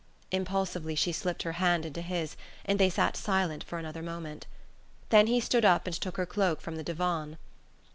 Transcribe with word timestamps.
Impulsively 0.31 0.95
she 0.95 1.11
slipped 1.11 1.43
her 1.43 1.51
hand 1.51 1.85
into 1.85 2.01
his, 2.01 2.35
and 2.65 2.79
they 2.79 2.89
sat 2.89 3.15
silent 3.15 3.63
for 3.63 3.77
another 3.77 4.01
moment. 4.01 4.47
Then 5.09 5.27
he 5.27 5.39
stood 5.39 5.63
up 5.63 5.85
and 5.85 5.95
took 5.95 6.17
her 6.17 6.25
cloak 6.25 6.59
from 6.59 6.75
the 6.75 6.83
divan. 6.83 7.37